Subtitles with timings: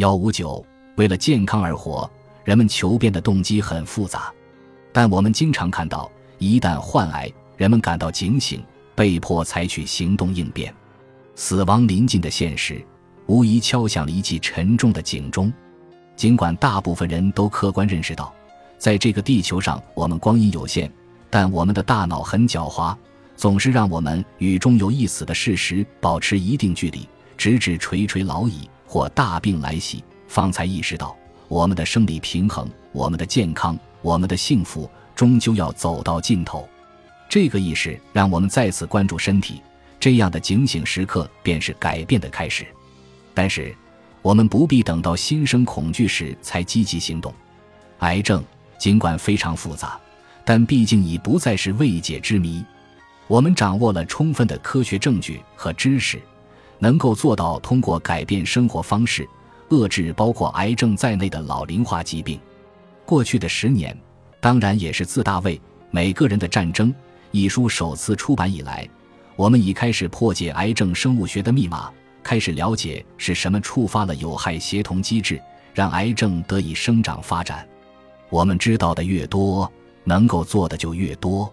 [0.00, 0.64] 幺五九，
[0.96, 2.10] 为了健康而活，
[2.42, 4.32] 人们求变的动机很复杂，
[4.94, 10.74] 但我们经常看到，一旦患癌，人们感到警醒，被迫采取行动应变。
[11.34, 12.82] 死亡临近的现实，
[13.26, 15.52] 无疑敲响了一记沉重的警钟。
[16.16, 18.34] 尽管大部分人都客观认识到，
[18.78, 20.90] 在这个地球上我们光阴有限，
[21.28, 22.96] 但我们的大脑很狡猾，
[23.36, 27.06] 总是让我们与终有一死的事实保持一定距离，
[27.36, 31.16] 直至垂垂老矣或大病来袭，方才意识到
[31.46, 36.68] 我们的生理平衡、我们的健康、我们的幸福终究要走到尽头。
[37.28, 39.62] 这个意识让我们再次关注身体，
[40.00, 42.66] 这样的警醒时刻便是改变的开始。
[43.32, 43.72] 但是，
[44.22, 47.32] 我们不必等到心生恐惧时才积极行动。
[48.00, 48.42] 癌症
[48.76, 50.00] 尽管非常复杂，
[50.44, 52.64] 但毕竟已不再是未解之谜。
[53.28, 56.20] 我们掌握了充分的科学证据和知识，
[56.80, 59.28] 能够做到通过改变生活方式，
[59.68, 62.40] 遏制包括癌症在内的老龄化疾病。
[63.06, 63.96] 过去的十年，
[64.40, 65.56] 当然也是自大卫
[65.90, 66.92] 《每个人的战争》
[67.30, 68.88] 一书首次出版以来，
[69.36, 71.90] 我们已开始破解癌症生物学的密码。
[72.22, 75.40] 开始了解是什么触发了有害协同机制，
[75.72, 77.66] 让癌症得以生长发展。
[78.28, 79.70] 我们知道的越多，
[80.04, 81.52] 能够做的就越多。